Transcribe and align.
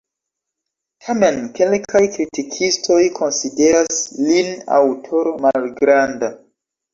Tamen 1.07 1.35
kelkaj 1.59 2.01
kritikistoj 2.15 2.97
konsideras 3.19 4.01
lin 4.31 4.51
aŭtoro 4.79 5.35
malgranda. 5.45 6.33